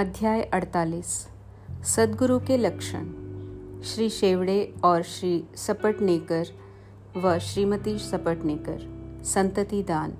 अध्याय 0.00 0.42
48 0.42 1.28
सदगुरु 1.84 2.38
के 2.38 2.56
लक्षण, 2.56 3.04
श्री 3.82 4.08
शेवड़े 4.08 4.74
और 4.84 5.02
श्री 5.02 5.44
सपटनेकर 5.54 6.46
व 7.16 7.38
श्रीमती 7.38 7.98
सपटनेकर, 7.98 8.78
संतति 9.24 9.82
दान। 9.82 10.14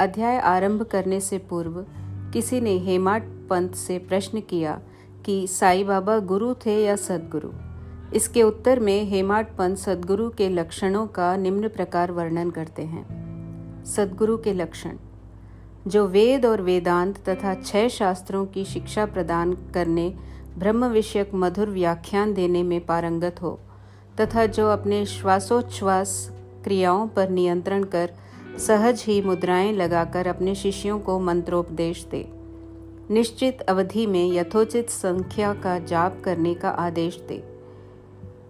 अध्याय 0.00 0.38
आरंभ 0.38 0.82
करने 0.82 1.20
से 1.20 1.38
पूर्व 1.38 1.86
किसी 2.32 2.60
ने 2.60 2.78
हेमाट 2.78 3.22
पंत 3.50 3.74
से 3.74 3.98
प्रश्न 3.98 4.40
किया 4.40 4.80
कि 5.26 5.46
साईं 5.46 5.86
बाबा 5.86 6.18
गुरु 6.18 6.54
थे 6.54 6.84
या 6.84 6.96
सदगुरु? 6.96 7.50
इसके 8.16 8.42
उत्तर 8.42 8.80
में 8.80 9.04
हेमाट 9.04 9.56
पंत 9.56 9.78
सदगुरु 9.78 10.30
के 10.30 10.48
लक्षणों 10.48 11.06
का 11.06 11.36
निम्न 11.36 11.68
प्रकार 11.68 12.12
वर्णन 12.12 12.50
करते 12.50 12.82
हैं। 12.82 13.04
सदगुरु 13.84 14.38
के 14.38 14.52
लक्षण 14.52 14.96
जो 15.86 16.06
वेद 16.06 16.46
और 16.46 16.60
वेदांत 16.62 17.16
तथा 17.28 17.54
छह 17.54 17.88
शास्त्रों 17.88 18.44
की 18.46 18.64
शिक्षा 18.64 19.06
प्रदान 19.06 19.52
करने 19.74 20.08
ब्रह्म 20.58 20.86
विषयक 20.86 21.30
मधुर 21.34 21.70
व्याख्यान 21.70 22.34
देने 22.34 22.62
में 22.62 22.80
पारंगत 22.86 23.42
हो, 23.42 23.58
तथा 24.20 24.46
जो 24.46 24.68
अपने 24.68 25.04
श्वासोच्छ्वास 25.06 26.30
क्रियाओं 26.64 27.06
पर 27.08 27.30
नियंत्रण 27.30 27.84
कर 27.84 28.10
सहज 28.58 29.04
ही 29.06 29.20
मुद्राएँ 29.22 29.72
लगाकर 29.72 30.26
अपने 30.26 30.54
शिष्यों 30.54 30.98
को 31.00 31.18
मंत्रोपदेश 31.20 32.04
दे। 32.10 32.26
निश्चित 33.10 33.60
अवधि 33.60 34.06
में 34.06 34.32
यथोचित 34.32 34.90
संख्या 34.90 35.52
का 35.54 35.78
जाप 35.78 36.20
करने 36.24 36.54
का 36.54 36.70
आदेश 36.70 37.18
दे, 37.28 37.42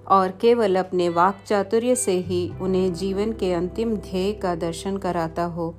और 0.09 0.33
केवल 0.41 0.77
अपने 0.77 1.09
वाक 1.09 1.43
चातुर्य 1.47 1.95
से 1.97 2.19
ही 2.21 2.51
उन्हें 2.61 2.93
जीवन 2.95 3.33
के 3.33 3.53
अंतिम 3.53 3.97
ध्येय 3.97 4.33
का 4.33 4.55
दर्शन 4.55 4.97
कराता 4.97 5.45
हो 5.45 5.75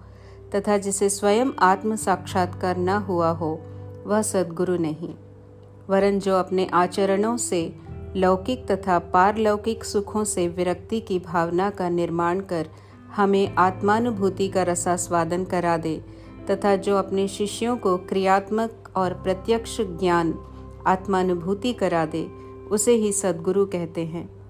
तथा 0.56 0.78
जिसे 0.78 1.10
स्वयं 1.10 1.48
आत्म 1.60 1.96
साक्षात्कार 1.96 2.78
न 2.78 2.90
हुआ 2.90 3.30
हो, 3.30 3.62
वह 4.08 4.22
सदगुरु 4.22 4.78
नहीं। 4.78 5.16
वरन 5.90 6.20
जो 6.20 6.36
अपने 6.36 6.68
आचरणों 6.74 7.38
से, 7.38 7.76
लौकिक 8.16 8.68
तथा 8.68 9.00
पारलौकिक 9.00 9.84
सुखों 9.84 10.24
से 10.24 10.48
विरक्ति 10.48 11.00
की 11.00 11.20
भावना 11.20 11.70
का 11.70 11.90
निर्माण 11.90 12.40
कर 12.40 12.68
हमें 13.16 13.56
आत्मानुभूति 13.56 14.48
का 14.48 14.64
रसास्वादन 14.64 15.44
करा 15.44 15.78
दे, 15.78 16.06
तथा 16.52 16.76
जो 16.76 16.98
अपने 16.98 17.28
शिष्यों 17.28 17.78
को 17.78 17.98
क्रियात्मक 17.98 18.90
और 18.96 19.14
प्रत्यक्ष 19.14 19.78
ज्ञान, 19.82 20.40
आत्मानुभूति 20.88 21.74
करा 21.74 22.06
दे, 22.06 22.28
उसे 22.72 22.92
ही 22.92 23.12
सदगुरु 23.12 23.66
कहते 23.66 24.06
हैं। 24.06 24.44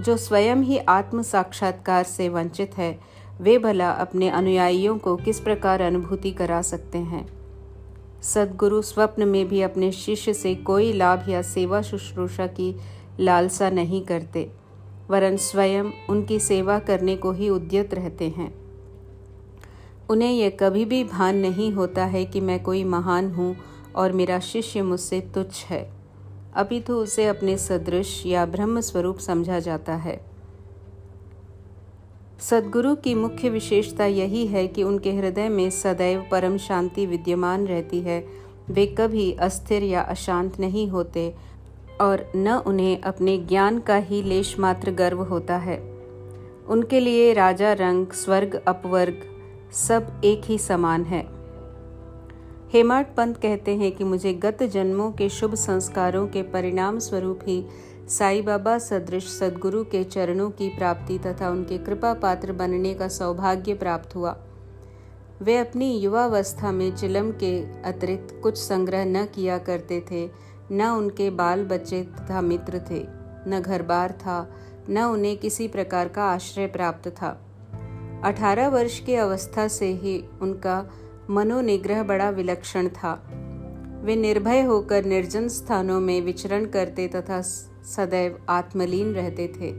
जो 0.00 0.16
स्वयं 0.16 0.56
ही 0.56 0.78
आत्म 0.78 1.22
साक्षात्कार 1.22 2.04
से 2.04 2.28
वंचित 2.28 2.78
है 2.78 3.00
वे 3.40 3.58
भला 3.58 3.90
अपने 3.90 4.28
अनुयायियों 4.28 4.98
को 4.98 5.16
किस 5.16 5.40
प्रकार 5.40 5.80
अनुभूति 5.80 6.30
करा 6.30 6.62
सकते 6.62 6.98
हैं? 6.98 7.26
सदगुरु 8.22 8.82
स्वप्न 8.82 9.28
में 9.28 9.48
भी 9.48 9.62
अपने 9.62 9.92
शिष्य 9.92 10.34
से 10.34 10.54
कोई 10.54 10.92
लाभ 10.92 11.28
या 11.28 11.42
सेवा 11.42 11.82
शुश्रूषा 11.82 12.46
की 12.46 12.76
लालसा 13.20 13.70
नहीं 13.70 14.04
करते, 14.04 14.50
वरन 15.10 15.36
स्वयं 15.36 15.84
उनकी 16.10 16.40
सेवा 16.40 16.78
करने 16.78 17.16
को 17.16 17.32
ही 17.32 17.48
उद्यत 17.48 17.94
रहते 17.94 18.28
हैं। 18.28 18.52
उन्हें 20.10 20.32
यह 20.32 20.50
कभी 20.60 20.84
भी 20.84 21.04
भान 21.04 21.36
नहीं 21.36 21.72
होता 21.72 22.04
है 22.04 22.24
कि 22.24 22.40
मैं 22.40 22.62
कोई 22.62 22.84
महान 22.84 23.30
हूँ 23.30 23.56
और 23.96 24.12
मेरा 24.12 24.40
शिष्य 24.40 24.82
मुझसे 24.82 25.20
तुच्छ 25.20 25.64
है। 25.64 25.92
अभी 26.54 26.80
तो 26.80 27.02
उसे 27.02 27.26
अपने 27.26 27.56
सदृश 27.58 28.26
या 28.26 28.46
ब्रह्म 28.46 28.80
स्वरूप 28.80 29.18
समझा 29.18 29.58
जाता 29.58 29.94
है। 29.94 30.29
सदगुरु 32.40 32.94
की 32.94 33.14
मुख्य 33.14 33.48
विशेषता 33.48 34.06
यही 34.06 34.46
है 34.46 34.68
कि 34.68 34.82
उनके 34.82 35.12
हृदय 35.12 35.48
में 35.48 35.70
सदैव 35.70 36.26
परम 36.30 36.56
शांति 36.58 37.06
विद्यमान 37.06 37.66
रहती 37.66 38.00
है। 38.00 38.24
वे 38.70 38.86
कभी 38.86 39.32
अस्थिर 39.32 39.82
या 39.82 40.00
अशांत 40.00 40.60
नहीं 40.60 40.88
होते 40.88 41.34
और 42.00 42.32
न 42.36 42.48
उन्हें 42.66 43.00
अपने 43.00 43.38
ज्ञान 43.38 43.78
का 43.78 43.96
ही 43.96 44.22
लेश 44.22 44.58
मात्र 44.58 44.90
गर्व 44.90 45.22
होता 45.22 45.56
है। 45.56 45.78
उनके 46.68 47.00
लिए 47.00 47.32
राजा 47.32 47.72
रंग, 47.72 48.06
स्वर्ग, 48.06 48.62
अपवर्ग 48.68 49.22
सब 49.72 50.20
एक 50.24 50.42
ही 50.44 50.58
समान 50.58 51.04
है। 51.04 51.39
हेमाट 52.74 53.14
पंत 53.14 53.36
कहते 53.36 53.76
हैं 53.76 53.92
कि 53.92 54.04
मुझे 54.04 54.32
गत 54.34 54.62
जन्मों 54.62 55.12
के 55.12 55.28
शुभ 55.28 55.54
संस्कारों 55.54 56.26
के 56.26 56.42
परिणाम 56.42 56.98
स्वरूप 56.98 57.40
ही 57.42 57.66
साईं 58.08 58.44
बाबा 58.44 58.78
सदृश 58.78 59.26
सदगुरु 59.38 59.84
के 59.84 60.04
चरणों 60.04 60.50
की 60.50 60.68
प्राप्ति 60.68 61.18
तथा 61.18 61.50
उनके 61.50 61.78
कृपा 61.78 62.14
पात्र 62.14 62.52
बनने 62.52 62.94
का 62.94 63.08
सौभाग्य 63.08 63.74
प्राप्त 63.74 64.14
हुआ। 64.14 64.36
वे 65.42 65.56
अपनी 65.56 65.98
युवावस्था 65.98 66.72
में 66.72 66.96
चिलम 66.96 67.30
के 67.30 67.82
अतिरिक्त 67.82 68.40
कुछ 68.42 68.58
संग्रह 68.58 69.04
न 69.04 69.24
किया 69.24 69.58
करते 69.58 70.04
थे, 70.10 70.30
न 70.72 70.82
उनके 70.82 71.30
बाल 71.30 71.64
बच्चे 71.64 72.02
तथा 72.02 72.40
मित्र 72.40 72.82
थे, 72.90 73.06
न 73.48 73.62
घर 73.66 73.82
बार 73.82 74.12
था, 74.12 74.50
न 74.90 74.98
उन्हें 74.98 75.36
किसी 75.36 75.68
प्रकार 75.68 76.08
का 76.08 76.24
आश्रय 76.24 76.66
प्राप्त 76.66 77.08
था। 77.08 77.40
अठारह 78.24 78.68
वर्ष 78.68 79.00
की 79.00 79.14
अवस्था 79.14 79.68
से 79.68 79.86
ही 79.86 80.24
उनका 80.42 80.90
मनोनिग्रह 81.30 82.02
बड़ा 82.02 82.30
विलक्षण 82.30 82.88
था। 82.88 83.30
वे 84.04 84.16
निर्भय 84.16 84.62
होकर 84.62 85.04
निर्जन 85.04 85.48
स्थानों 85.48 86.00
में 86.00 86.20
विचरण 86.20 86.64
करते 86.64 87.08
तथा 87.08 87.40
सदैव 87.84 88.38
आत्मलीन 88.48 89.12
रहते 89.12 89.48
थे। 89.48 89.70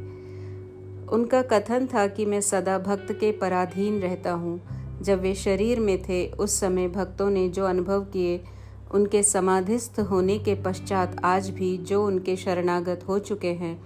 उनका 1.07 1.41
कथन 1.41 1.87
था 1.93 2.07
कि 2.07 2.25
मैं 2.25 2.41
सदा 2.41 2.79
भक्त 2.79 3.11
के 3.11 3.31
पराधीन 3.31 3.99
रहता 3.99 4.31
हूँ। 4.31 4.61
जब 5.01 5.21
वे 5.21 5.35
शरीर 5.35 5.79
में 5.79 6.03
थे, 6.03 6.27
उस 6.27 6.59
समय 6.59 6.87
भक्तों 6.87 7.29
ने 7.29 7.49
जो 7.49 7.65
अनुभव 7.65 8.01
किए, 8.01 8.43
उनके 8.93 9.23
समाधिस्थ 9.23 9.99
होने 9.99 10.39
के 10.39 10.55
पश्चात 10.55 11.21
आज 11.23 11.49
भी 11.49 11.77
जो 11.77 12.05
उनके 12.05 12.35
शरणागत 12.35 12.99
हो 13.07 13.19
चुके 13.19 13.53
हैं, 13.53 13.81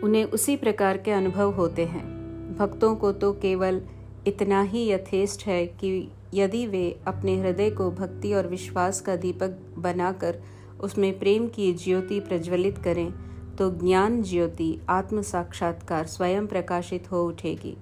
उन्हें 0.00 0.24
उसी 0.24 0.56
प्रकार 0.56 0.98
के 0.98 1.10
अनुभव 1.10 1.52
होते 1.52 1.84
हैं। 1.84 2.18
भक्तों 2.58 2.96
को 2.96 3.12
तो 3.12 3.32
केवल 3.32 3.82
इतना 4.26 4.62
ही 4.62 4.90
यथेष्ट 4.90 5.46
है 5.46 5.66
कि 5.66 6.10
यदि 6.34 6.66
वे 6.66 7.00
अपने 7.06 7.40
हृदय 7.40 7.70
को 7.70 7.90
भक्ति 7.90 8.32
और 8.32 8.46
विश्वास 8.46 9.00
का 9.00 9.16
दीपक 9.16 9.56
बनाकर 9.78 10.40
उसमें 10.80 11.18
प्रेम 11.18 11.48
की 11.48 11.72
ज्योति 11.74 12.20
प्रज्वलित 12.20 12.78
करें 12.78 13.12
तो 13.56 13.70
ज्ञान 13.70 14.22
ज्योति 14.22 14.78
आत्म 14.88 15.22
साक्षात्कार 15.22 16.06
स्वयं 16.06 16.46
प्रकाशित 16.46 17.10
हो 17.12 17.24
उठेगी। 17.24 17.76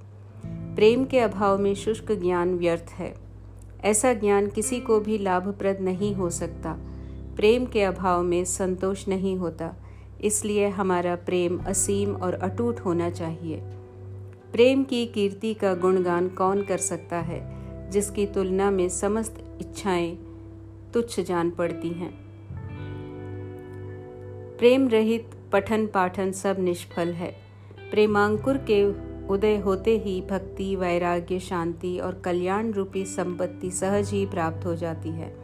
प्रेम 0.46 1.04
के 1.04 1.18
अभाव 1.18 1.58
में 1.58 1.74
शुष्क 1.74 2.12
ज्ञान 2.12 2.54
व्यर्थ 2.54 2.90
है। 2.90 3.14
ऐसा 3.84 4.12
ज्ञान 4.12 4.46
किसी 4.46 4.80
को 4.80 5.00
भी 5.00 5.18
लाभप्रद 5.18 5.80
नहीं 5.80 6.14
हो 6.14 6.30
सकता। 6.30 6.76
प्रेम 7.36 7.66
के 7.66 7.82
अभाव 7.82 8.22
में 8.22 8.44
संतोष 8.44 9.08
नहीं 9.08 9.36
होता, 9.36 9.74
इसलिए 10.20 10.68
हमारा 10.68 11.16
प्रेम 11.16 11.58
असीम 11.58 12.14
और 12.16 12.34
अटूट 12.34 12.80
होना 12.80 13.10
चाहिए। 13.10 13.60
प्रेम 14.52 14.84
की 14.84 15.06
कीर्ति 15.06 15.54
का 15.54 15.74
गुणगान 15.74 16.28
कौन 16.28 16.62
कर 16.62 16.78
सकता 16.78 17.16
है? 17.16 17.55
जिसकी 17.90 18.26
तुलना 18.26 18.70
में 18.70 18.88
समस्त 18.88 19.58
इच्छाएँ 19.60 20.18
तुच्छ 20.94 21.20
जान 21.20 21.50
पड़ती 21.50 21.88
हैं। 21.88 22.26
प्रेम 24.58 24.88
रहित 24.88 25.30
पठन 25.52 25.86
पाठन 25.86 26.32
सब 26.32 26.56
निष्फल 26.58 27.08
है। 27.08 27.36
प्रेमांकुर 27.90 28.56
के 28.56 29.06
उदय 29.26 29.56
होते 29.56 29.98
ही 29.98 30.20
भक्ति, 30.20 30.76
वैराग्य, 30.76 31.38
शांति 31.38 31.98
और 31.98 32.14
कल्याण 32.14 32.72
रूपी 32.72 33.04
संपत्ति 33.04 33.70
सहज 33.70 34.10
ही 34.10 34.26
प्राप्त 34.26 34.66
हो 34.66 34.74
जाती 34.74 35.08
है। 35.08 35.36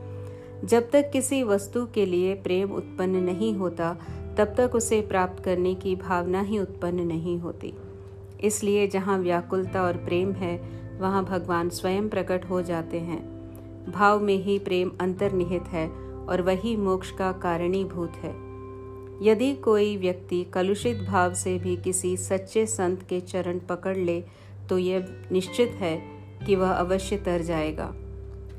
जब 0.64 0.91
तक 0.91 1.10
किसी 1.10 1.42
वस्तु 1.42 1.86
के 1.86 2.06
लिए 2.06 2.34
प्रेम 2.34 2.70
उत्पन्न 2.72 3.16
नहीं 3.16 3.54
होता, 3.54 3.97
तब 4.38 4.54
तक 4.56 4.74
उसे 4.74 5.00
प्राप्त 5.00 5.44
करने 5.44 5.74
की 5.74 5.97
भावना 5.97 6.41
ही 6.41 6.59
उत्पन्न 6.59 7.00
नहीं 7.00 7.38
होती। 7.38 7.74
इसलिए 8.41 8.86
जहाँ 8.86 9.18
व्याकुलता 9.18 9.83
और 9.83 9.97
प्रेम 9.97 10.33
है 10.33 10.81
वहाँ 11.03 11.25
भगवान 11.25 11.69
स्वयं 11.69 12.09
प्रकट 12.09 12.45
हो 12.45 12.63
जाते 12.63 13.01
हैं। 13.01 13.21
भाव 13.91 14.21
में 14.21 14.37
ही 14.37 14.59
प्रेम 14.59 14.91
अंतर्निहित 15.01 15.63
है 15.63 15.89
और 16.27 16.43
वही 16.43 16.77
मोक्ष 16.77 17.10
का 17.10 17.33
कारणीभूत 17.33 18.16
है। 18.16 18.31
यदि 19.22 19.54
कोई 19.54 19.97
व्यक्ति 19.97 20.45
कलुषित 20.45 20.99
भाव 20.99 21.34
से 21.34 21.59
भी 21.59 21.77
किसी 21.77 22.16
सच्चे 22.16 22.66
संत 22.66 23.03
के 23.03 23.21
चरण 23.21 23.59
पकड़ 23.59 23.97
ले 23.97 24.25
तो 24.69 24.78
यह 24.78 25.07
निश्चित 25.33 25.72
है 25.72 25.97
कि 26.47 26.57
वह 26.57 26.71
अवश्य 26.71 27.16
तर 27.16 27.43
जाएगा। 27.43 27.93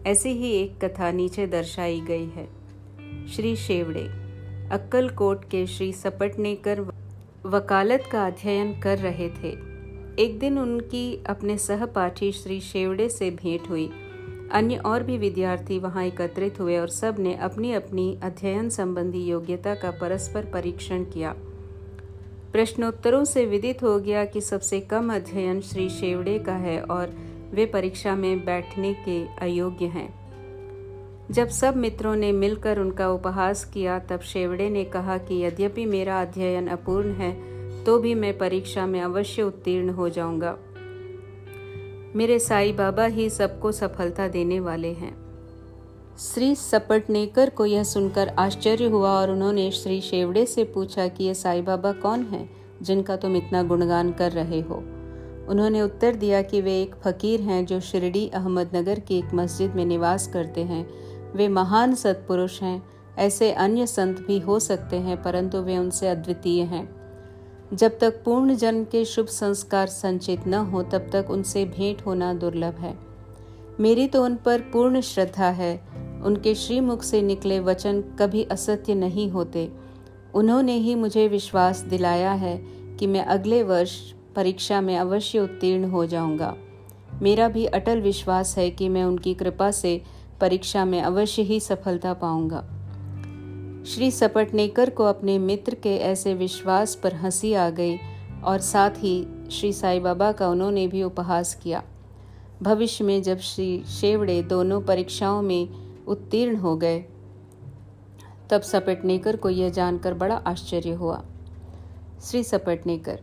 ऐसी 0.08 0.30
ही 0.30 0.52
एक 0.52 0.84
कथा 0.84 1.12
नीचे 1.12 1.48
दर्शाई 1.48 2.00
गई 2.02 2.26
है। 2.26 2.48
श्री 3.28 3.56
शेवड़े, 3.56 4.04
अक्कलकोट 4.72 5.46
के 5.46 5.66
श्री 5.68 5.92
सपटनेकर 5.94 6.82
वकालत 7.46 8.04
का 8.12 8.26
अध्ययन 8.26 8.80
कर 8.80 8.98
रहे 8.98 9.30
थे। 9.30 9.73
एक 10.20 10.40
दिन 10.40 10.60
उनकी 10.60 11.24
अपने 11.26 11.58
सहपाठी 11.58 12.32
श्री 12.32 12.60
शेवड़े 12.60 13.10
से 13.10 13.32
भेंट 13.32 13.70
हुई। 13.70 13.90
अन्य 14.52 14.76
और 14.76 15.04
भी 15.04 15.18
विद्यार्थी 15.18 15.80
वहाँ 15.80 16.04
एकत्रित 16.04 16.60
हुए 16.60 16.78
और 16.78 16.90
सबने 16.90 17.36
अपनी 17.36 17.74
अपनी 17.74 18.20
अध्ययन 18.24 18.70
संबंधी 18.70 19.24
योग्यता 19.24 19.76
का 19.76 19.92
परस्पर 19.92 20.46
परीक्षण 20.46 21.04
किया। 21.04 21.36
प्रश्नोत्तरों 22.52 23.24
से 23.24 23.46
विदित 23.46 23.84
हो 23.84 24.00
गया 24.00 24.26
कि 24.26 24.42
सबसे 24.42 24.80
कम 24.80 25.16
अध्ययन 25.16 25.62
श्री 25.62 25.90
शेवड़े 25.90 26.40
का 26.40 26.54
है 26.54 26.82
और 26.82 27.14
वे 27.52 27.66
परीक्षा 27.66 28.16
में 28.16 28.46
बैठने 28.46 28.94
के 28.94 29.26
अयोग्य 29.26 29.86
हैं। 29.86 30.24
जब 31.32 31.48
सब 31.48 31.76
मित्रों 31.76 32.16
ने 32.16 32.32
मिलकर 32.32 32.80
उनका 32.80 33.10
उपहास 33.10 33.66
किया, 33.66 34.00
तब 34.00 34.20
शेवड़े 34.20 34.70
ने 34.70 34.84
कहा 34.84 35.18
कि 35.18 35.44
यद्यपि 35.44 35.86
मेरा 35.86 36.22
अध्ययन 36.22 36.68
अपूर्ण 36.68 37.12
है 37.12 37.53
तो 37.86 38.00
भी 38.00 38.16
मैं 38.16 38.38
परीक्षा 38.38 38.86
में 38.86 39.02
अवश्य 39.02 39.44
उत्तीर्ण 39.44 39.90
हो 39.90 40.10
जाऊँगा। 40.10 40.58
मेरे 42.16 42.40
साई 42.40 42.74
बाबा 42.74 43.06
ही 43.06 43.30
सबको 43.30 43.72
सफलता 43.72 44.28
देने 44.28 44.60
वाले 44.60 44.88
हैं। 44.88 45.24
श्री 46.18 46.56
सपटनेकर 46.56 47.50
को 47.50 47.66
यह 47.66 47.84
सुनकर 47.84 48.28
आश्चर्य 48.28 48.86
हुआ 48.86 49.10
और 49.10 49.32
उन्होंने 49.32 49.72
श्री 49.72 50.02
शेवड़े 50.02 50.46
से 50.46 50.64
पूछा 50.64 51.08
कि 51.08 51.24
ये 51.24 51.34
साई 51.34 51.62
बाबा 51.62 51.92
कौन 51.92 52.22
है, 52.22 52.50
जिनका 52.82 53.16
तुम 53.16 53.36
इतना 53.36 53.64
गुणगान 53.64 54.12
कर 54.12 54.32
रहे 54.32 54.62
हो? 54.62 54.76
उन्होंने 55.50 55.82
उत्तर 55.82 56.16
दिया 56.16 56.42
कि 56.42 56.62
वे 56.62 56.82
एक 56.82 56.96
फकीर 56.96 57.42
हैं 57.42 57.66
जो 57.66 57.80
शिरडी 57.80 58.28
अहमदनगर 58.28 59.00
की 59.00 59.18
एक 59.18 59.34
मस्जिद 59.34 59.76
में 59.76 59.86
निवास 59.86 60.28
करते 60.28 60.62
हैं। 60.62 60.90
वे 61.36 61.48
महान 61.48 61.96
सत्पुरुष 61.96 62.62
हैं, 62.62 62.84
ऐसे 63.18 63.52
अन्य 63.52 63.88
संत 63.88 64.20
भी 64.28 64.40
हो 64.40 64.60
सकते 64.60 64.96
हैं, 64.96 65.24
परंतु 65.24 65.58
वे 65.58 65.78
उनसे 65.78 66.08
अद्वितीय 66.08 66.64
हैं। 66.64 67.03
जब 67.74 68.00
तक 68.00 68.24
पूर्ण 68.24 68.56
जन्म 68.56 68.84
के 68.84 69.06
शुभ 69.06 69.26
संस्कार 69.26 69.88
संचित 69.88 70.48
न 70.48 70.54
हो, 70.54 70.84
तब 70.84 71.10
तक 71.14 71.28
उनसे 71.30 71.66
भेंट 71.66 72.02
होना 72.06 72.34
दुर्लभ 72.34 72.74
है। 72.74 73.00
मेरी 73.80 74.08
तो 74.08 74.24
उन 74.24 74.36
पर 74.36 74.60
पूर्ण 74.60 75.02
श्रद्धा 75.02 75.50
है। 75.50 75.84
उनके 76.24 76.56
श्रीमुख 76.56 77.04
से 77.04 77.22
निकले 77.22 77.60
वचन 77.60 78.02
कभी 78.02 78.44
असत्य 78.44 78.96
नहीं 78.96 79.32
होते। 79.32 79.72
उन्होंने 80.34 80.78
ही 80.78 80.96
मुझे 80.96 81.28
विश्वास 81.28 81.80
दिलाया 81.80 82.32
है 82.32 82.58
कि 83.00 83.08
मैं 83.08 83.26
अगले 83.26 83.64
वर्ष 83.64 84.12
परीक्षा 84.36 84.82
में 84.82 84.98
अवश्य 84.98 85.40
उत्तीर्ण 85.40 85.84
हो 85.84 86.06
जाऊँगा। 86.06 86.56
मेरा 87.22 87.48
भी 87.48 87.66
अटल 87.66 88.02
विश्वास 88.02 88.58
है 88.58 88.72
कि 88.72 88.90
मैं 88.90 89.04
उनकी 89.04 89.34
कृपा 89.34 89.72
से 89.72 90.02
परीक्षा 90.42 90.86
में 90.86 91.02
अवश्य 91.02 91.42
ही 91.42 91.60
सफलता 91.60 92.14
पाऊँगा। 92.14 92.73
श्री 93.88 94.12
सपटनेकर 94.12 94.90
को 94.90 95.04
अपने 95.04 95.40
मित्र 95.40 95.76
के 95.76 95.98
ऐसे 95.98 96.34
विश्वास 96.34 96.96
पर 96.96 97.14
हँसी 97.14 97.54
आ 97.54 97.70
गई 97.70 97.98
और 98.44 98.60
साथ 98.60 98.90
ही 98.90 99.28
श्री 99.52 99.74
साई 99.74 100.00
बाबा 100.00 100.32
का 100.32 100.50
उन्होंने 100.50 100.88
भी 100.88 101.04
उपहास 101.04 101.56
किया। 101.56 101.84
भविष्य 102.62 103.04
में 103.04 103.22
जब 103.22 103.38
श्री 103.38 103.84
शेवड़े 103.84 104.44
दोनों 104.44 104.82
परीक्षाओं 104.82 105.42
में 105.42 105.70
उत्तीर्ण 106.08 106.56
हो 106.56 106.76
गए, 106.76 107.06
तब 108.50 108.62
सपटनेकर 108.62 109.36
को 109.36 109.50
यह 109.50 109.70
जानकर 109.70 110.14
बड़ा 110.14 110.36
आश्चर्य 110.36 110.92
हुआ। 110.92 111.24
श्री 112.24 112.44
सपटनेकर 112.44 113.20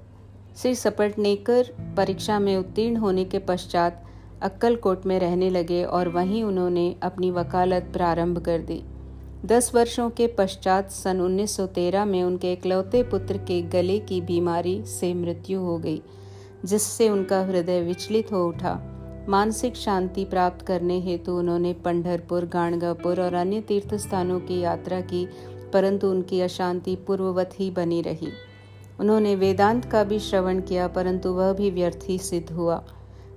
श्री 0.56 0.74
सपटनेकर 0.74 1.94
परीक्षा 1.96 2.38
में 2.38 2.56
उत्तीर्ण 2.56 2.96
होने 2.96 3.24
के 3.24 3.38
पश्चात 3.38 4.04
अक्कलकोट 4.42 5.06
में 5.06 5.18
रहने 5.20 5.50
लगे 5.50 5.84
और 5.84 6.08
वहीं 6.08 6.44
उन्होंने 6.44 6.96
अपनी 7.02 7.30
वकालत 7.30 7.90
प्रारंभ 7.92 8.38
कर 8.38 8.58
दी। 8.58 8.84
दस 9.46 9.74
वर्षों 9.74 10.10
के 10.10 10.26
पश्चात 10.26 10.90
सन 10.90 11.20
1913 11.20 12.04
में 12.04 12.22
उनके 12.22 12.52
इकलौते 12.52 13.02
पुत्र 13.02 13.38
के 13.38 13.62
गले 13.62 13.98
की 13.98 14.20
बीमारी 14.20 14.84
से 14.84 15.14
मृत्यु 15.14 15.60
हो 15.60 15.78
गई, 15.78 16.02
जिससे 16.64 17.08
उनका 17.08 17.40
हृदय 17.40 17.80
विचलित 17.80 18.32
हो 18.32 18.44
उठा। 18.48 18.74
मानसिक 19.28 19.76
शांति 19.76 20.24
प्राप्त 20.24 20.66
करने 20.66 21.00
हेतु 21.00 21.32
उन्होंने 21.32 21.72
पंढरपुर, 21.72 22.44
गाणगापुर 22.44 23.20
और 23.20 23.34
अन्य 23.34 23.60
तीर्थ 23.60 23.94
स्थानों 23.94 24.40
की 24.40 24.60
यात्रा 24.60 25.00
की, 25.00 25.28
परंतु 25.72 26.10
उनकी 26.10 26.40
अशांति 26.40 26.96
पूर्ववत 26.96 27.50
ही 27.54 27.70
बनी 27.70 28.02
रही। 28.02 28.28
उन्होंने 29.00 29.34
वेदांत 29.34 29.84
का 29.84 30.04
भी 30.04 30.18
श्रवण 30.18 30.60
किया, 30.60 30.88
परंतु 30.88 31.28
वह 31.28 31.52
भी 31.52 31.70
व्यर्थ 31.70 32.00
ही 32.04 32.18
सिद्ध 32.18 32.52
हुआ। 32.52 32.84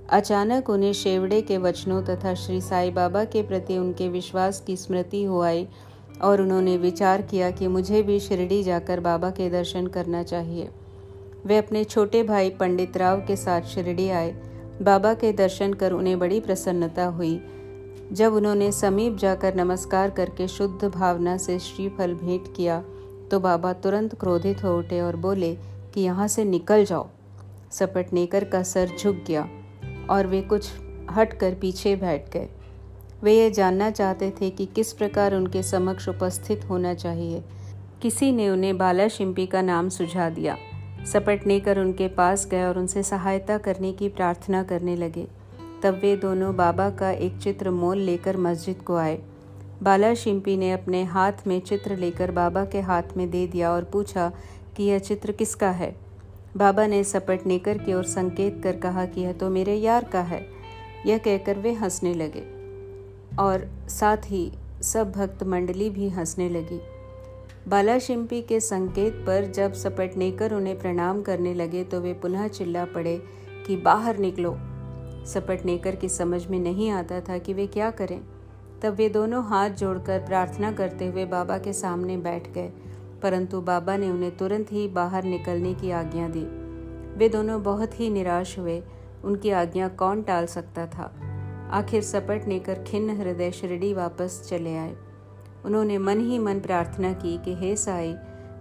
अचानक 0.10 0.70
उन्हें 0.70 0.94
शेवड़े 0.94 1.42
के 1.42 1.58
वचनों 1.58 2.04
तथा 2.04 2.34
श्री 2.34 2.62
साई 2.62 2.92
बाबा 2.92 3.24
के 3.24 3.44
प्रति 3.44 3.78
उनके 3.78 4.10
विश्वास 4.10 4.64
की 4.68 4.78
स्मृति 4.78 5.24
हो 5.24 5.42
आई 5.42 5.68
और 6.21 6.42
उन्होंने 6.42 6.77
विचार 6.77 7.21
किया 7.21 7.50
कि 7.51 7.68
मुझे 7.68 8.01
भी 8.04 8.19
शिरडी 8.19 8.62
जाकर 8.63 9.00
बाबा 9.00 9.30
के 9.30 9.50
दर्शन 9.50 9.88
करना 9.88 10.24
चाहिए। 10.24 10.69
वे 11.45 11.57
अपने 11.57 11.83
छोटे 11.83 12.24
भाई 12.24 12.50
पंडित 12.50 12.98
राव 12.98 13.19
के 13.19 13.36
साथ 13.36 13.62
शिरडी 13.62 14.10
आए। 14.10 14.31
बाबा 14.81 15.13
के 15.13 15.31
दर्शन 15.33 15.74
कर 15.74 15.92
उन्हें 15.92 16.18
बड़ी 16.19 16.39
प्रसन्नता 16.39 17.06
हुई। 17.07 17.39
जब 18.12 18.33
उन्होंने 18.33 18.71
समीप 18.71 19.18
जाकर 19.18 19.56
नमस्कार 19.56 20.10
करके 20.10 20.48
शुद्ध 20.48 20.86
भावना 20.86 21.38
से 21.38 21.60
श्रीफल 21.60 22.13
भेंट 22.13 22.56
किया 22.56 22.81
तो 23.31 23.39
बाबा 23.39 23.74
तुरंत 23.74 24.15
क्रोधित 24.15 24.63
हो 24.63 24.77
उठे 24.77 25.01
और 25.01 25.15
बोले 25.15 25.54
कि 25.94 26.01
यहाँ 26.01 26.27
से 26.27 26.44
निकल 26.45 26.86
जाओ। 26.86 27.07
सपटनेकर 27.71 28.44
का 28.44 28.63
सर 28.63 28.89
झुक 29.00 29.15
गया 29.27 29.48
और 30.10 30.27
वे 30.27 30.42
कुछ 30.42 30.69
हट 31.12 31.33
कर 31.33 31.54
पीछे 31.54 31.95
बैठ 31.95 32.30
गए। 32.30 32.50
वे 33.24 33.38
ये 33.38 33.52
जानना 33.52 33.92
चाहते 33.92 34.34
थे 34.42 34.50
कि 34.50 34.66
किस 34.66 34.94
प्रकार 34.94 35.36
उनके 35.36 35.64
समक्ष 35.64 36.10
उपस्थित 36.10 36.66
होना 36.70 36.94
चाहिए। 36.94 37.44
किसी 38.02 38.31
ने 38.31 38.50
उन्हें 38.50 38.78
बाला 38.78 39.08
शिंपी 39.08 39.46
का 39.46 39.62
नाम 39.62 39.90
सुझा 39.90 40.30
दिया। 40.30 40.58
सपटने 41.06 41.60
कर 41.60 41.80
उनके 41.80 42.08
पास 42.08 42.48
गए 42.48 42.64
और 42.64 42.80
उनसे 42.80 43.04
सहायता 43.04 43.58
करने 43.58 43.92
की 43.92 44.10
प्रार्थना 44.10 44.64
करने 44.64 44.96
लगे। 44.96 45.28
तब 45.84 46.00
वे 46.02 46.16
दोनों 46.16 46.56
बाबा 46.56 46.90
का 46.90 47.12
एक 47.12 47.38
चित्र 47.38 47.72
मोल 47.72 47.98
लेकर 47.98 48.38
मस्जिद 48.38 48.81
को 48.81 48.96
आए। 48.96 49.22
बाला 49.84 50.14
शिंपी 50.14 50.58
ने 50.58 50.72
अपने 50.72 51.04
हाथ 51.04 51.48
में 51.48 51.62
चित्र 51.62 51.98
लेकर 51.98 52.31
बाबा 52.31 52.66
के 52.66 52.81
हाथ 52.81 53.04
में 53.18 53.30
दे 53.30 53.48
दिया 53.48 53.72
और 53.72 53.84
पूछा 53.84 54.31
कि 54.78 54.84
यह 54.84 55.00
चित्र 55.00 55.31
किसका 55.31 55.72
है। 55.72 55.96
बाबा 56.58 56.88
ने 56.88 57.04
सपट 57.04 57.40
नेकर 57.46 57.78
की 57.78 57.94
ओर 57.94 58.04
संकेत 58.04 58.62
कर 58.64 58.75
कहा 58.75 59.06
कि 59.06 59.22
यह 59.22 59.31
तो 59.31 59.50
मेरे 59.50 59.75
यार 59.75 60.04
का 60.04 60.22
है। 60.22 60.46
यह 61.06 61.18
कहकर 61.18 61.58
वे 61.58 61.74
हंसने 61.74 62.14
लगे। 62.14 62.53
और 63.40 63.68
साथ 63.90 64.18
ही 64.26 64.52
सब 64.82 65.12
भक्त 65.12 65.44
मंडली 65.44 65.90
भी 65.90 66.10
हंसने 66.10 66.50
लगी। 66.50 66.80
बाला 67.68 67.98
शिंपी 68.00 68.42
के 68.42 68.60
संकेत 68.60 69.24
पर 69.28 69.46
जब 69.46 69.74
सपटनेकर 69.74 70.54
उन्हें 70.54 70.80
प्रणाम 70.80 71.22
करने 71.22 71.54
लगे 71.54 71.84
तो 71.84 72.02
वे 72.02 72.14
पुनः 72.14 72.48
चिल्ला 72.48 72.86
पड़े 72.86 73.18
कि 73.68 73.76
बाहर 73.78 74.18
निकलो। 74.18 74.52
सपटनेकर 75.26 75.96
की 75.96 76.10
समझ 76.10 76.46
में 76.48 76.60
नहीं 76.60 76.90
आता 76.90 77.20
था 77.20 77.38
कि 77.38 77.54
वे 77.54 77.68
क्या 77.68 77.92
करें। 77.92 78.20
तब 78.82 78.94
वे 78.94 79.10
दोनों 79.10 79.44
हाथ 79.46 79.70
जोड़कर 79.70 80.20
प्रार्थना 80.20 80.72
करते 80.72 81.06
हुए 81.08 81.26
बाबा 81.26 81.58
के 81.58 81.74
सामने 81.74 82.18
बैठ 82.18 82.52
गए, 82.54 82.72
परंतु 83.24 83.62
बाबा 83.62 83.98
ने 83.98 84.10
उन्हें 84.12 84.38
तुरंत 84.38 84.72
ही 84.72 84.88
बाहर 84.88 85.24
निकलने 85.24 85.74
की 85.74 85.92
आज्ञा 85.92 86.28
दी। 86.28 86.44
वे 87.18 87.30
दोनों 87.30 87.62
बहुत 87.64 88.00
ही 88.00 88.10
निराश 88.10 88.58
हुए, 88.60 88.82
उनकी 89.24 89.50
आज्ञा 89.50 89.88
कौन 89.88 90.22
टाल 90.22 90.46
सकता 90.46 90.86
था? 90.88 91.13
आखिर 91.74 92.01
सपट 92.01 92.42
लेकर 92.48 92.84
खिन्न 92.84 93.10
हृदय 93.10 93.51
शिरडी 93.51 93.94
वापस 93.94 94.48
चले 94.50 94.77
आए। 94.77 94.96
उन्होंने 95.65 95.98
मन 95.98 96.20
ही 96.20 96.39
मन 96.39 96.60
प्रार्थना 96.60 97.13
की 97.13 97.38
कि, 97.38 97.56
हे 97.56 97.75
साई, 97.75 98.15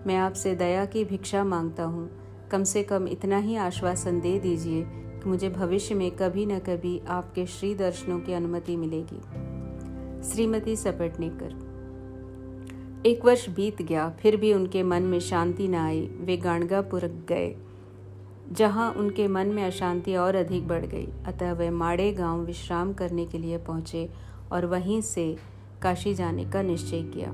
मैं 0.07 0.17
आपसे 0.17 0.55
दया 0.55 0.85
की 0.85 1.05
भिक्षा 1.05 1.45
माँगता 1.45 1.85
हूँ। 1.85 2.11
कम 2.51 2.65
से 2.65 2.83
कम 2.83 3.09
इतना 3.09 3.39
ही 3.39 3.57
आश्वासन 3.57 4.21
दे 4.21 4.39
दीजिए 4.39 4.87
कि 4.89 5.29
मुझे 5.29 5.51
भविष्य 5.51 5.95
में 5.95 6.11
कभी 6.11 6.47
न 6.47 6.59
कभी 6.59 7.03
आपके 7.09 7.47
श्री 7.47 7.75
दर्शनों 7.75 8.21
की 8.21 8.33
अनुमति 8.33 8.77
मिलेगी। 8.77 9.21
श्रीमती 10.29 10.77
सपटनेकर 10.77 11.73
एक 13.07 13.25
वर्ष 13.25 13.49
बीत 13.49 13.83
गया, 13.83 14.11
फिर 14.11 14.37
भी 14.37 14.55
उनके 14.55 14.83
मन 14.83 15.03
में 15.03 15.21
शांति 15.21 15.69
न 15.69 15.75
आई। 15.75 16.01
वे 16.01 16.37
गाणगापुर 16.37 17.25
गए। 17.29 17.57
जहाँ 18.53 18.93
उनके 18.93 19.29
मन 19.29 19.47
में 19.47 19.65
अशांति 19.65 20.17
और 20.17 20.35
अधिक 20.35 20.69
बढ़ 20.69 20.87
गई। 20.87 21.09
अतः 21.27 21.53
वे 21.53 21.71
माड़े 21.71 22.13
गाँव 22.13 22.41
विश्राम 22.41 22.93
करने 22.93 23.27
के 23.27 23.39
लिए 23.39 23.59
पहुँचे 23.59 24.11
और 24.53 24.67
वहीं 24.67 25.01
से 25.01 25.37
काशी 25.83 26.15
जाने 26.15 26.45
का 26.45 26.63
निश्चय 26.63 27.03
किया। 27.03 27.33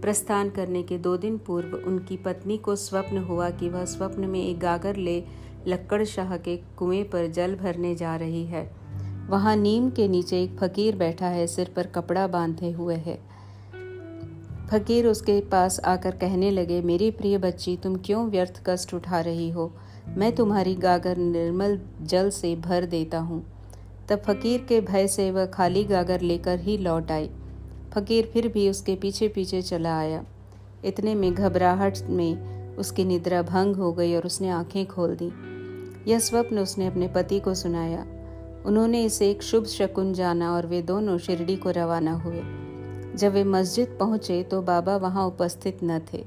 प्रस्थान 0.00 0.50
करने 0.50 0.82
के 0.82 0.98
दो 0.98 1.16
दिन 1.16 1.38
पूर्व 1.38 1.76
उनकी 1.86 2.16
पत्नी 2.16 2.58
को 2.58 2.76
स्वप्न 2.76 3.18
हुआ 3.18 3.50
कि 3.50 3.68
वह 3.68 3.84
स्वप्न 3.84 4.20
में 4.20 4.46
एक 4.46 4.58
गागर 4.58 4.96
ले 4.96 5.24
लक्कड़ 5.66 6.04
शाह 6.04 6.36
के 6.36 6.56
कुएँ 6.56 7.04
पर 7.04 7.26
जल 7.26 7.54
भरने 7.54 7.94
जा 7.94 8.16
रही 8.16 8.44
है। 8.44 8.76
वहाँ 9.28 9.56
नीम 9.56 9.90
के 9.90 10.08
नीचे 10.08 10.42
एक 10.42 10.58
फकीर 10.58 10.96
बैठा 10.96 11.26
है, 11.26 11.46
सिर 11.46 11.72
पर 11.76 11.86
कपड़ा 11.86 12.26
बांधे 12.26 12.70
हुए 12.70 12.94
है। 12.94 13.18
फकीर 14.70 15.06
उसके 15.06 15.40
पास 15.40 15.80
आकर 15.80 16.10
कहने 16.10 16.50
लगे, 16.50 16.82
मेरी 16.82 17.10
प्रिय 17.10 17.38
बच्ची, 17.38 17.76
तुम 17.76 17.96
क्यों 17.96 18.28
व्यर्थ 18.30 18.62
कष्ट 18.66 18.94
उठा 18.94 19.20
रही 19.20 19.50
हो? 19.50 19.72
मैं 20.16 20.34
तुम्हारी 20.34 20.74
गागर 20.74 21.16
निर्मल 21.16 21.80
जल 22.02 22.30
से 22.30 22.56
भर 22.56 22.84
देता 22.84 23.18
हूँ। 23.18 23.46
तब 24.08 24.18
फकीर 24.18 24.66
के 24.68 24.80
भय 24.80 25.06
से 25.06 25.30
वह 25.30 25.46
खाली 25.46 25.84
गागर 25.84 26.20
लेकर 26.20 26.58
ही 26.58 26.78
लौट 26.78 27.10
आई। 27.10 27.30
फकीर 27.92 28.26
फिर 28.26 28.48
भी 28.48 28.70
उसके 28.70 28.94
पीछे 28.94 29.28
पीछे 29.28 29.62
चला 29.62 29.98
आया। 29.98 30.24
इतने 30.84 31.14
में 31.14 31.34
घबराहट 31.34 31.98
में 32.02 32.58
उसकी 32.76 33.04
निद्रा 33.04 33.42
भंग 33.42 33.76
हो 33.76 33.92
गई 33.92 34.14
और 34.14 34.26
उसने 34.26 34.48
आँखें 34.48 34.86
खोल 34.86 35.16
दी। 35.22 35.32
यह 36.10 36.18
स्वप्न 36.18 36.58
उसने 36.58 36.86
अपने 36.86 37.08
पति 37.08 37.40
को 37.40 37.54
सुनाया। 37.54 38.06
उन्होंने 38.66 39.04
इसे 39.04 39.30
एक 39.30 39.42
शुभ 39.42 39.64
शकुन 39.64 40.12
जाना 40.12 40.54
और 40.54 40.66
वे 40.66 40.82
दोनों 40.82 41.18
शिरडी 41.18 41.56
को 41.56 41.70
रवाना 41.70 42.12
हुए। 42.12 42.42
जब 43.16 43.32
वे 43.32 43.44
मस्जिद 43.44 43.96
पहुँचे 44.00 44.42
तो 44.42 44.62
बाबा 44.62 44.96
वहाँ 44.96 45.26
उपस्थित 45.26 45.78
न 45.84 46.00
थे। 46.12 46.24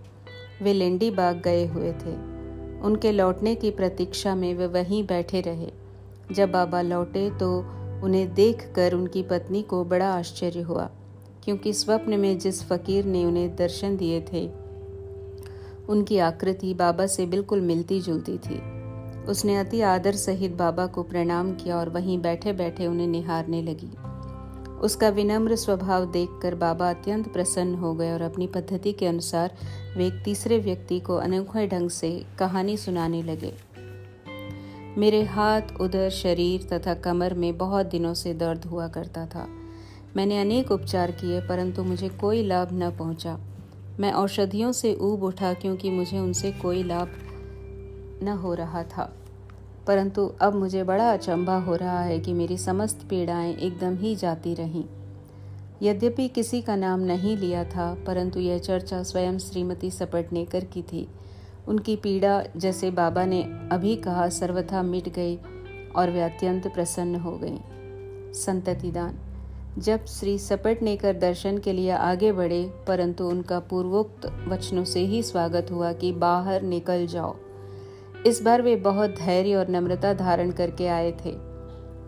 वे 0.62 0.74
लेंडी 0.74 1.12
बाग 1.12 1.42
गए 1.42 1.68
हुए 1.68 1.92
थे। 1.92 2.31
उनके 2.84 3.12
लौटने 3.12 3.56
की 3.56 3.72
प्रतीक्षा 3.72 4.36
में 4.36 4.54
वे 4.54 4.68
वहीं 4.68 5.04
बैठे 5.08 5.42
रहे। 5.42 5.72
जब 6.32 6.52
बाबा 6.52 6.82
लौटे 6.82 7.30
तो 7.30 7.58
उन्हें 8.04 8.34
देखकर 8.34 8.94
उनकी 8.94 9.24
पत्नी 9.24 9.62
को 9.62 9.84
बड़ा 9.86 10.14
आश्चर्य 10.14 10.62
हुआ, 10.62 10.90
क्योंकि 11.44 11.74
स्वप्न 11.74 12.20
में 12.20 12.38
जिस 12.40 12.64
फकीर 12.64 13.06
ने 13.06 13.26
उन्हें 13.26 13.56
दर्शन 13.56 13.98
दिए 13.98 14.22
थे, 14.34 14.48
उनकी 15.90 16.18
आकृति 16.18 16.74
बाबा 16.74 17.06
से 17.08 17.26
बिल्कुल 17.26 17.62
मिलती 17.62 18.00
जुलती 18.02 18.38
थी। 18.38 18.62
उसने 19.26 19.58
अति 19.58 19.82
आदर 19.82 20.16
सहित 20.16 20.52
बाबा 20.52 20.86
को 20.86 21.04
प्रणाम 21.04 21.54
किया 21.56 21.78
और 21.78 21.90
वहीं 21.90 22.18
बैठे 22.22 22.54
बैठे 22.54 22.88
उन्हें 22.88 23.08
निहारने 23.08 23.62
लगी। 23.62 23.92
उसका 24.82 25.10
विनम्र 25.10 25.56
स्वभाव 25.56 26.06
देखकर 26.06 26.56
बाबा 26.56 26.90
अत्यंत 26.90 27.34
प्रसन्न 27.34 27.76
हो 27.76 27.94
गए 27.94 28.12
और 28.12 28.22
अपनी 28.22 28.48
पद्धति 28.48 28.94
के 28.94 29.08
अनुसार 29.08 29.56
वे 29.98 30.08
एक 30.08 30.22
तीसरे 30.26 30.58
व्यक्ति 30.60 31.00
को 31.00 31.16
अनोखे 31.16 31.68
ढंग 31.68 31.90
से 31.90 32.26
कहानी 32.40 32.78
सुनाने 32.78 33.24
लगे। 33.24 33.54
मेरे 34.98 35.24
हाथ, 35.24 35.62
उधर, 35.82 36.10
शरीर 36.10 36.68
तथा 36.74 36.94
कमर 36.94 37.34
में 37.34 37.58
बहुत 37.58 37.86
दिनों 37.86 38.14
से 38.14 38.34
दर्द 38.34 38.66
हुआ 38.66 38.88
करता 38.88 39.26
था। 39.26 39.48
मैंने 40.16 40.42
अनेक 40.42 40.72
उपचार 40.72 41.12
किए, 41.12 41.42
परंतु 41.42 41.84
मुझे 41.84 42.10
कोई 42.10 42.44
लाभ 42.44 42.70
न 42.74 42.92
पहुँचा। 42.92 43.40
मैं 44.00 44.12
औषधियों 44.12 44.72
से 44.72 44.96
ऊब 44.96 45.24
उठा 45.24 45.54
क्योंकि 45.54 45.90
मुझे 45.90 46.20
उनसे 46.20 46.52
कोई 46.52 46.84
लाभ 46.84 47.10
न 48.24 48.28
हो 48.28 48.54
रहा 48.54 48.84
था। 48.84 49.18
परंतु 49.88 50.34
अब 50.42 50.56
मुझे 50.56 50.84
बड़ा 50.84 51.14
अचंभा 51.14 51.58
हो 51.58 51.76
रहा 51.76 52.02
है 52.02 52.20
कि 52.20 52.34
मेरी 52.34 52.58
समस्त 52.58 53.08
पीड़ाएँ 53.10 53.56
एकदम 53.56 53.96
ही 53.96 54.16
जाती 54.16 54.54
रहीं। 54.54 54.84
यद्यपि 55.82 56.28
किसी 56.28 56.62
का 56.62 56.76
नाम 56.76 57.00
नहीं 57.00 57.38
लिया 57.38 57.64
था, 57.64 57.98
परंतु 58.08 58.40
यह 58.40 58.58
चर्चा 58.58 59.04
स्वयं 59.04 59.38
श्रीमती 59.38 59.92
सपटनेकर 59.92 60.64
की 60.66 60.82
थी। 60.82 61.08
उनकी 61.68 61.96
पीड़ा 61.96 62.44
जैसे 62.58 62.92
बाबा 62.92 63.26
ने 63.26 63.42
अभी 63.72 63.96
कहा 63.96 64.30
सर्वथा 64.30 64.84
मिट 64.84 65.10
गई 65.10 65.40
और 65.96 66.10
वे 66.10 66.22
अत्यंत 66.22 66.68
प्रसन्न 66.68 67.16
हो 67.16 67.40
गई। 67.44 67.60
संततिदान, 68.34 69.18
जब 69.78 70.06
श्री 70.06 70.38
सपटनेकर 70.40 71.14
दर्शन 71.14 71.58
के 71.58 71.74
लिए 71.74 71.92
आगे 71.92 72.32
बढ़े, 72.32 72.74
परंतु 72.88 73.26
उनका 73.26 73.60
पूर्वोक्त 73.60 74.46
वचनों 74.48 74.84
से 74.84 75.00
ही 75.00 75.24
स्वागत 75.24 75.68
हुआ 75.72 75.94
कि 75.94 76.12
बाहर 76.12 76.62
निकल 76.62 77.08
जाओ। 77.08 77.36
इस 78.26 78.42
बार 78.42 78.62
वे 78.62 78.76
बहुत 78.76 79.10
धैर्य 79.10 79.56
और 79.56 79.70
नम्रता 79.70 80.14
धारण 80.14 80.52
करके 80.52 80.88
आए 80.88 81.12
थे। 81.26 81.32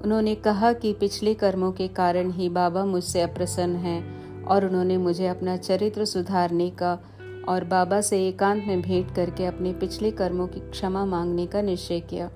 उन्होंने 0.04 0.36
कहा 0.36 0.74
कि 0.74 0.94
पिछले 0.94 1.34
कर्मों 1.34 1.72
के 1.72 1.88
कारण 1.88 2.32
ही 2.32 2.50
बाबा 2.50 2.86
मुझसे 2.86 3.22
अप्रसन्न 3.22 3.76
हैं 3.76 4.46
और 4.46 4.66
उन्होंने 4.66 4.98
मुझे 4.98 5.28
अपना 5.28 5.58
चरित्र 5.58 6.06
सुधारने 6.06 6.70
का 6.70 7.00
और 7.48 7.64
बाबा 7.64 8.02
से 8.02 8.28
एकांत 8.28 8.64
में 8.68 8.82
भेंट 8.82 9.16
करके 9.16 9.46
अपने 9.46 9.74
पिछले 9.74 10.12
कर्मों 10.12 10.48
की 10.48 10.60
क्षमा 10.60 11.06
मांगने 11.06 11.46
का 11.48 11.62
निश्चय 11.62 12.00
किया। 12.00 12.30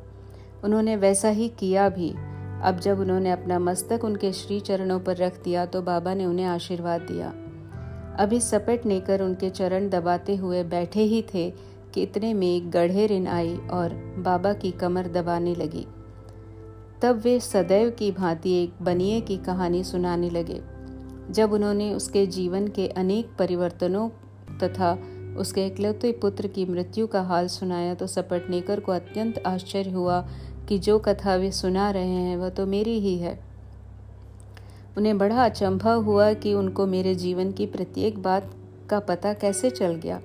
उन्होंने 0.64 0.96
वैसा 0.96 1.30
ही 1.30 1.50
किया 1.50 1.90
भी। 1.90 2.10
अब 2.64 2.80
जब 2.84 3.00
उन्होंने 3.00 3.32
अपना 3.32 3.60
मस्तक 3.60 4.04
उनके 4.04 4.32
श्री 4.34 4.60
चरणों 4.60 5.00
पर 5.00 5.18
रख 5.18 5.44
दिया 5.44 5.66
तो 5.66 5.82
बाबा 5.82 6.14
ने 6.14 6.26
उन्हें 6.26 6.46
आशीर्वाद 6.46 7.02
दिया। 7.02 7.34
अभी 8.20 8.40
सपट 8.40 8.86
लेकर 8.86 9.22
उनके 9.22 9.50
चरण 9.50 9.90
दबाते 9.90 10.36
हुए 10.36 10.64
बैठे 10.64 11.02
ही 11.02 11.26
थे 11.34 11.52
कि 11.98 12.04
इतने 12.04 12.34
में 12.34 12.74
गढ़े 12.74 13.06
रिन 13.08 13.28
आई 13.28 13.56
और 13.72 13.94
बाबा 14.18 14.52
की 14.54 14.72
कमर 14.72 15.08
दबाने 15.08 15.54
लगी। 15.56 15.86
तब 17.02 17.22
वे 17.24 17.40
सदैव 17.40 17.90
की 17.90 18.12
भांति 18.12 18.52
एक 18.54 18.74
बनिए 18.82 19.22
की 19.22 19.38
कहानी 19.38 19.84
सुनाने 19.84 20.30
लगे, 20.30 20.62
जब 21.32 21.54
उन्होंने 21.54 21.94
उसके 21.94 22.26
जीवन 22.28 22.68
के 22.68 22.88
अनेक 22.88 23.36
परिवर्तनों 23.40 24.10
तथा 24.58 24.92
उसके 25.38 25.66
इकलौते 25.66 26.12
पुत्र 26.12 26.48
की 26.48 26.66
मृत्यु 26.66 27.08
का 27.08 27.22
हाल 27.22 27.48
सुनाया 27.48 27.94
तो 27.94 28.08
सपटनेकर 28.08 28.80
को 28.80 28.92
अत्यंत 28.92 29.42
आश्चर्य 29.48 29.92
हुआ 29.92 30.22
कि 30.70 30.80
जो 30.80 31.00
कथा 31.00 31.36
वे 31.36 31.52
सुना 31.52 31.90
रहे 31.92 32.22
हैं 32.22 32.38
वह 32.38 32.50
तो 32.50 32.66
मेरी 32.68 33.00
ही 33.00 33.18
है। 33.18 33.40
उन्हें 34.98 35.18
बड़ा 35.18 35.44
अचंभा 35.46 35.94
हुआ 35.94 36.34
कि 36.34 36.54
उनको 36.54 36.88
मेरे 36.88 37.16
जीवन 37.16 37.52
की 37.52 37.66
प्रत्येक 37.66 38.22
बात 38.22 38.56
का 38.90 39.00
पता 39.00 39.34
कैसे 39.34 39.70
चल 39.70 39.96
गया। 39.96 40.22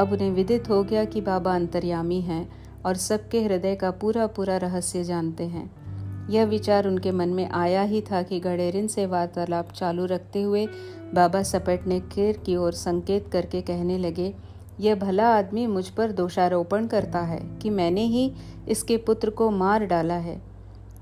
अब 0.00 0.12
उन्हें 0.12 0.30
विदित 0.30 0.68
हो 0.70 0.82
गया 0.84 1.04
कि 1.04 1.20
बाबा 1.20 1.54
अंतर्यामी 1.54 2.20
हैं 2.20 2.48
और 2.86 2.96
सबके 2.96 3.42
हृदय 3.42 3.74
का 3.74 3.90
पूरा 3.90 4.26
पूरा 4.26 4.56
रहस्य 4.56 5.04
जानते 5.04 5.44
हैं। 5.44 6.28
यह 6.30 6.44
विचार 6.44 6.86
उनके 6.86 7.12
मन 7.12 7.28
में 7.28 7.50
आया 7.50 7.82
ही 7.82 8.00
था 8.00 8.22
कि 8.22 8.40
गडेरिन 8.40 8.86
से 8.86 9.06
वार्तालाप 9.06 9.72
चालू 9.72 10.04
रखते 10.04 10.42
हुए 10.42 10.66
बाबा 11.14 11.42
सपट 11.42 11.86
ने 11.86 12.00
खेर 12.00 12.36
की 12.36 12.56
ओर 12.56 12.72
संकेत 12.72 13.28
करके 13.28 13.60
कहने 13.60 13.98
लगे, 13.98 14.34
यह 14.80 14.94
भला 14.94 15.26
आदमी 15.38 15.66
मुझ 15.66 15.88
पर 15.88 16.12
दोषारोपण 16.12 16.86
करता 16.86 17.18
है 17.18 17.40
कि 17.62 17.70
मैंने 17.70 18.04
ही 18.04 18.32
इसके 18.68 18.96
पुत्र 18.96 19.30
को 19.30 19.50
मार 19.50 19.84
डाला 19.84 20.14
है। 20.14 20.40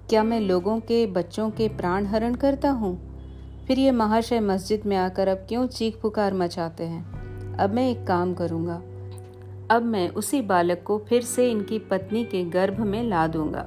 क्या 0.09 0.23
मैं 0.23 0.41
लोगों 0.41 0.81
के, 0.81 1.07
बच्चों 1.07 1.51
के 1.51 1.69
प्राण 1.69 2.07
हरण 2.07 2.35
करता 2.35 2.71
हूँ? 2.71 2.97
फिर 3.67 3.79
ये 3.79 3.91
महाशय 3.91 4.41
मस्जिद 4.41 4.83
में 4.87 4.97
आकर 4.97 5.29
अब 5.29 5.37
क्यों 5.37 5.67
चीख 5.67 6.01
पुकार 6.03 6.35
मचाते 6.35 6.85
हैं? 6.85 7.28
अब 7.59 7.75
मैं 7.75 7.91
एक 7.91 8.07
काम 8.07 8.35
करूँगा। 8.35 8.83
अब 9.71 9.83
मैं 9.83 10.09
उसी 10.09 10.41
बालक 10.43 10.83
को 10.87 10.99
फिर 10.99 11.23
से 11.23 11.51
इनकी 11.51 11.79
पत्नी 11.79 12.25
के 12.25 12.45
गर्भ 12.45 12.81
में 12.81 13.03
ला 13.03 13.27
दूँगा। 13.27 13.67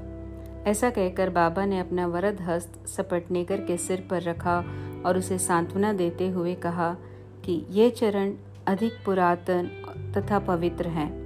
ऐसा 0.67 0.89
कहकर 0.89 1.29
बाबा 1.29 1.65
ने 1.65 1.79
अपना 1.79 2.07
वरद 2.07 2.41
हस्त 2.41 2.87
सपटनेकर 2.87 3.57
के 3.57 3.77
सिर 3.77 4.07
पर 4.09 4.21
रखा 4.21 4.65
और 5.05 5.17
उसे 5.17 5.37
सांत्वना 5.37 5.93
देते 5.93 6.29
हुए 6.29 6.55
कहा 6.55 6.97
कि 7.45 7.65
ये 7.69 7.89
चरण 7.89 8.33
अधिक 8.67 8.93
पुरातन 9.05 9.69
तथा 10.17 10.39
पवित्र 10.39 10.87
हैं। 10.87 11.21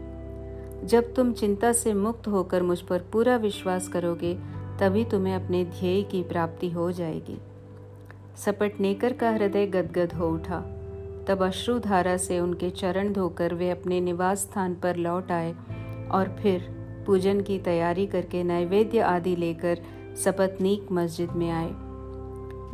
जब 0.88 1.14
तुम 1.14 1.34
चिंता 1.34 1.72
से 1.72 1.94
मुक्त 1.94 2.28
होकर 2.28 2.64
मुझ 2.64 2.82
पर 2.82 3.00
पूरा 3.00 3.36
विश्वास 3.36 3.88
करोगे, 3.88 4.34
तभी 4.80 5.06
तुम्हें 5.06 5.36
अपने 5.36 5.66
ध्येय 5.66 6.04
की 6.04 6.24
प्राप्ति 6.24 6.70
हो 6.70 6.92
जाएगी। 6.92 7.42
सपटनेकर 8.38 9.14
का 9.14 9.30
हृदय 9.32 9.66
गदगद 9.66 10.14
हो 10.14 10.30
उठा। 10.30 10.75
तब 11.28 11.44
अश्रुधारा 11.44 12.18
से 12.18 12.40
उनके 12.40 12.70
चरण 12.70 13.14
धोकर 13.14 13.54
वे 13.54 13.70
अपने 13.70 14.02
निवास 14.02 14.40
स्थान 14.40 14.76
पर 14.76 14.96
लौट 14.96 15.32
आए 15.32 15.56
और 16.12 16.36
फिर 16.42 16.68
पूजन 17.06 17.42
की 17.42 17.60
तैयारी 17.60 18.06
करके 18.06 18.44
नैवेद्य 18.44 19.00
आदि 19.00 19.36
लेकर 19.36 19.82
सपतनीक 20.24 20.92
मस्जिद 20.92 21.32
में 21.32 21.50
आए। 21.52 21.72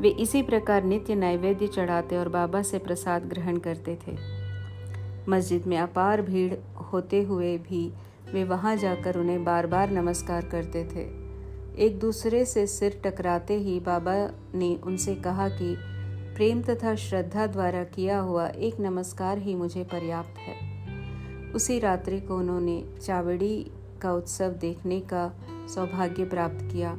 वे 0.01 0.10
इसी 0.10 0.41
प्रकार 0.41 0.84
नित्य 0.84 1.15
नैवेद्य 1.15 1.67
चढ़ाते 1.67 2.17
और 2.17 2.29
बाबा 2.29 2.62
से 2.62 2.77
प्रसाद 2.77 3.25
ग्रहण 3.25 3.58
करते 3.58 3.98
थे। 4.08 4.15
मस्जिद 5.29 5.67
में 5.67 5.77
अपार 5.77 6.22
भीड़ 6.22 6.53
होते 6.84 7.22
हुए 7.22 7.58
भी 7.58 7.93
वे 8.34 8.43
वहाँ 8.43 8.75
जाकर 8.75 9.17
उन्हें 9.17 9.43
बार 9.43 9.67
बार 9.67 9.91
नमस्कार 9.91 10.46
करते 10.46 10.84
थे। 10.84 11.01
एक 11.86 12.00
दूसरे 12.00 12.46
से 12.46 12.67
सिर 12.67 13.01
टकराते 13.05 13.58
ही 13.58 13.79
बाबा 13.79 14.13
ने 14.55 14.75
उनसे 14.84 15.15
कहा 15.15 15.50
कि 15.50 15.75
प्रेम 16.35 16.61
तथा 16.61 16.95
श्रद्धा 16.95 17.45
द्वारा 17.47 17.83
किया 17.83 18.19
हुआ 18.19 18.47
एक 18.47 18.79
नमस्कार 18.79 19.38
ही 19.38 19.55
मुझे 19.55 19.83
पर्याप्त 19.83 20.38
है। 20.39 21.51
उसी 21.53 21.79
रात्रि 21.79 22.19
को 22.19 22.38
उन्होंने 22.38 22.83
चावड़ी 23.01 23.71
का 24.01 24.13
उत्सव 24.13 24.50
देखने 24.50 25.00
का 25.00 25.31
सौभाग्य 25.75 26.25
प्राप्त 26.25 26.59
किया 26.61 26.91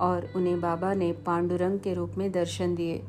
और 0.00 0.32
उन्हें 0.36 0.60
बाबा 0.60 0.92
ने 0.94 1.12
पांडुरंग 1.12 1.78
के 1.78 1.94
रूप 1.94 2.14
में 2.18 2.30
दर्शन 2.32 2.74
दिए। 2.74 3.02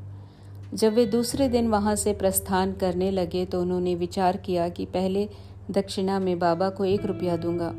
जब 0.73 0.93
वे 0.93 1.05
दूसरे 1.05 1.49
दिन 1.49 1.67
वहाँ 1.67 1.95
से 1.95 2.13
प्रस्थान 2.13 2.73
करने 2.73 3.11
लगे 3.11 3.45
तो 3.45 3.61
उन्होंने 3.61 3.95
विचार 3.95 4.37
किया 4.37 4.69
कि 4.69 4.85
पहले 4.85 5.29
दक्षिणा 5.71 6.19
में 6.19 6.39
बाबा 6.39 6.69
को 6.69 6.85
एक 6.85 7.05
रुपया 7.05 7.37
दूँगा। 7.37 7.73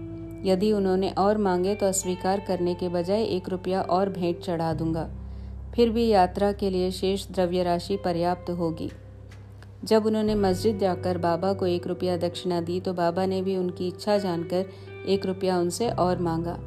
यदि 0.50 0.72
उन्होंने 0.72 1.10
और 1.10 1.38
मांगे 1.38 1.74
तो 1.74 1.86
अस्वीकार 1.86 2.40
करने 2.40 2.74
के 2.74 2.88
बजाय 2.88 3.24
एक 3.24 3.48
रुपया 3.48 3.82
और 3.82 4.08
भेंट 4.08 4.40
चढ़ा 4.40 4.72
दूँगा। 4.74 5.08
फिर 5.74 5.90
भी 5.90 6.08
यात्रा 6.08 6.52
के 6.52 6.70
लिए 6.70 6.90
शेष 6.90 7.26
द्रव्य 7.28 7.62
राशि 7.62 7.96
पर्याप्त 7.96 8.50
होगी। 8.50 8.90
जब 9.84 10.06
उन्होंने 10.06 10.34
मस्जिद 10.34 10.78
जाकर 10.78 11.18
बाबा 11.18 11.52
को 11.52 11.66
एक 11.66 11.86
रुपया 11.86 12.16
दक्षिणा 12.16 12.60
दी 12.60 12.80
तो 12.80 12.92
बाबा 12.94 13.26
ने 13.26 13.42
भी 13.42 13.56
उनकी 13.56 13.88
इच्छा 13.88 14.18
जानकर 14.18 14.66
एक 15.08 15.26
रुपया 15.26 15.58
उनसे 15.58 15.90
और 15.90 16.18
मांगा। 16.18 16.58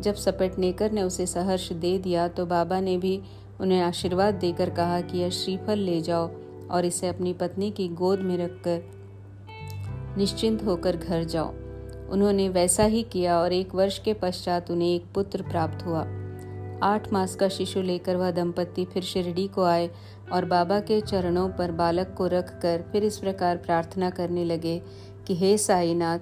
जब 0.00 0.14
सपटनेकर 0.14 0.92
ने 0.92 1.02
उसे 1.02 1.26
सहर्ष 1.26 1.72
दे 1.72 1.98
दिया 1.98 2.28
तो 2.28 2.46
बाबा 2.46 2.80
ने 2.80 2.96
भी 2.98 3.20
उन्हें 3.60 3.80
आशीर्वाद 3.80 4.34
देकर 4.34 4.70
कहा 4.70 5.00
कि 5.00 5.18
यह 5.18 5.30
श्रीफल 5.30 5.78
ले 5.78 6.00
जाओ 6.00 6.30
और 6.70 6.84
इसे 6.84 7.08
अपनी 7.08 7.32
पत्नी 7.32 7.70
की 7.70 7.88
गोद 7.88 8.20
में 8.20 8.36
रखकर 8.38 10.16
निश्चिंत 10.18 10.64
होकर 10.64 10.96
घर 10.96 11.24
जाओ। 11.24 11.54
उन्होंने 12.10 12.48
वैसा 12.48 12.84
ही 12.84 13.02
किया 13.02 13.38
और 13.38 13.52
एक 13.52 13.74
वर्ष 13.74 13.98
के 13.98 14.14
पश्चात 14.14 14.70
उन्हें 14.70 14.94
एक 14.94 15.04
पुत्र 15.14 15.42
प्राप्त 15.42 15.86
हुआ। 15.86 16.04
आठ 16.82 17.12
मास 17.12 17.34
का 17.34 17.48
शिशु 17.48 17.82
लेकर 17.82 18.16
वह 18.16 18.30
दंपत्ति 18.30 18.84
फिर 18.84 19.02
शिरडी 19.02 19.48
को 19.48 19.64
आए 19.64 19.90
और 20.32 20.44
बाबा 20.44 20.80
के 20.80 21.00
चरणों 21.00 21.48
पर 21.48 21.72
बालक 21.72 22.14
को 22.18 22.26
रखकर 22.26 22.84
फिर 22.92 23.04
इस 23.04 23.18
प्रकार 23.18 23.56
प्रार्थना 23.56 24.10
करने 24.10 24.44
लगे 24.44 24.82
कि, 25.26 25.36
हे 25.36 25.58
साईनाथ, 25.58 26.18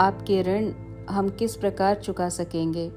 आपके 0.00 0.42
ऋण 0.42 0.72
हम 1.10 1.28
किस 1.28 1.56
प्रकार 1.56 1.94
चुका 1.94 2.28
सकेंगे? 2.28 2.92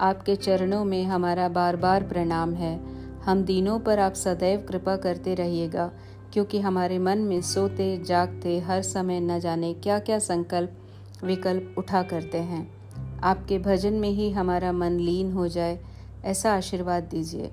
आपके 0.00 0.36
चरणों 0.36 0.84
में 0.84 1.04
हमारा 1.04 1.48
बार 1.48 1.76
बार 1.76 2.02
प्रणाम 2.02 2.54
है। 2.54 2.80
हम 3.24 3.42
दिनों 3.42 3.78
पर 3.78 3.98
आप 3.98 4.12
सदैव 4.12 4.66
कृपा 4.68 4.96
करते 4.96 5.34
रहिएगा, 5.34 5.92
क्योंकि 6.32 6.60
हमारे 6.60 6.98
मन 6.98 7.18
में 7.18 7.40
सोते, 7.40 7.98
जागते, 7.98 8.58
हर 8.58 8.82
समय 8.82 9.20
न 9.20 9.38
जाने 9.38 9.74
क्या 9.74 9.98
क्या 9.98 10.18
संकल्प, 10.18 10.72
विकल्प 11.24 11.74
उठा 11.78 12.02
करते 12.02 12.38
हैं। 12.38 12.76
आपके 13.20 13.58
भजन 13.58 13.92
में 13.92 14.10
ही 14.10 14.30
हमारा 14.30 14.72
मन 14.72 14.92
लीन 14.92 15.32
हो 15.32 15.48
जाए। 15.48 15.95
ऐसा 16.26 16.52
आशीर्वाद 16.52 17.02
दीजिए। 17.02 17.50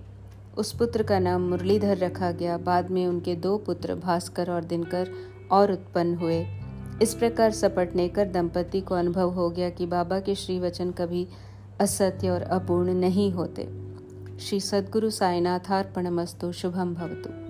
उस 0.58 0.75
पुत्र 0.75 1.03
का 1.03 1.20
नाम 1.20 1.50
मुरलीधर 1.50 1.98
रखा 1.98 2.32
गया। 2.32 2.58
बाद 2.58 2.92
में 2.92 3.08
उनके 3.08 3.36
दो 3.36 3.58
पुत्र 3.58 3.96
भास्कर 3.96 4.51
और 4.51 4.63
दिनकर 4.63 5.10
और 5.51 5.72
उत्पन्न 5.72 6.15
हुए। 6.15 6.46
इस 7.01 7.13
प्रकार 7.13 7.51
सपटनेकर 7.51 8.27
दंपति 8.27 8.82
को 8.82 8.96
अनुभव 8.96 9.30
हो 9.30 9.50
गया 9.50 9.70
कि 9.70 9.86
बाबा 9.86 10.20
के 10.20 10.36
श्री 10.36 10.60
वचन 10.60 10.92
कभी 10.92 11.27
असत्य 11.80 12.30
और 12.30 12.42
अपूर्ण 12.42 12.94
नहीं 12.94 13.32
होते। 13.32 13.70
श्री 14.39 14.60
सद्गुरु 14.60 15.10
साईनाथार्पणमस्तु 15.10 16.51
शुभम 16.51 16.94
भवतु। 16.96 17.43